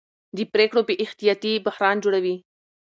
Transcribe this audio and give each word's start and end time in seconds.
د 0.37 0.39
پرېکړو 0.53 0.81
بې 0.87 0.95
احتیاطي 1.03 1.53
بحران 1.65 1.95
جوړوي 2.03 2.35